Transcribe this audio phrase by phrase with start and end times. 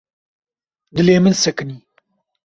[0.95, 1.77] Dilê min sekinî.